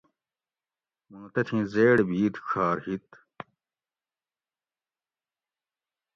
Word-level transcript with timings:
موں 1.09 1.27
تتھی 1.33 1.59
زیڑ 1.73 1.97
بھید 2.09 2.33
ڄھار 2.45 2.77
ہِیت 2.85 3.07